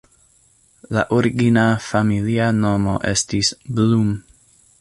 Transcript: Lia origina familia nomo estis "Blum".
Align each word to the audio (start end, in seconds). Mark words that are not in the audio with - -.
Lia 0.95 1.03
origina 1.17 1.65
familia 1.89 2.49
nomo 2.65 2.99
estis 3.15 3.53
"Blum". 3.81 4.13